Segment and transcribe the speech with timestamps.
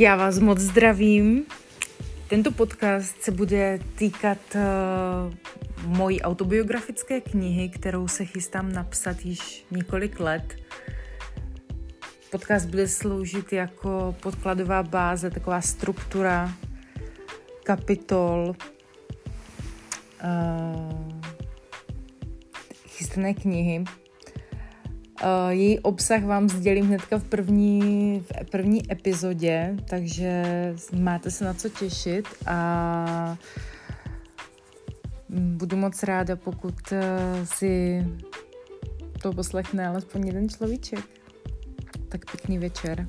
[0.00, 1.46] Já vás moc zdravím.
[2.28, 4.60] Tento podcast se bude týkat uh,
[5.86, 10.56] mojí autobiografické knihy, kterou se chystám napsat již několik let.
[12.30, 16.52] Podcast bude sloužit jako podkladová báze, taková struktura
[17.64, 18.56] kapitol
[20.24, 21.08] uh,
[22.86, 23.84] chystané knihy.
[25.22, 30.42] Uh, její obsah vám sdělím hnedka v první, v první epizodě, takže
[30.92, 33.36] máte se na co těšit a
[35.28, 36.98] budu moc ráda, pokud uh,
[37.44, 38.06] si
[39.22, 41.04] to poslechne alespoň jeden človíček.
[42.08, 43.06] Tak pěkný večer.